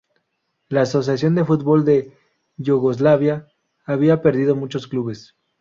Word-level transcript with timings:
La 0.67 0.81
Asociación 0.81 1.35
de 1.35 1.45
Fútbol 1.45 1.85
de 1.85 2.17
Yugoslavia 2.57 3.45
había 3.85 4.23
perdido 4.23 4.55
muchos 4.55 4.87
clubes. 4.87 5.35